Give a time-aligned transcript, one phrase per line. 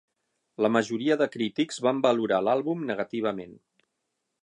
[0.65, 3.57] La majoria de crítics van valorar l'àlbum negativament.